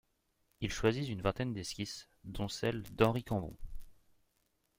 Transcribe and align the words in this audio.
Il 0.61 0.71
choisit 0.73 1.07
une 1.07 1.21
vingtaine 1.21 1.53
d’esquisses, 1.53 2.09
dont 2.23 2.47
celle 2.47 2.81
d’Henri 2.95 3.23
Cambon. 3.23 3.55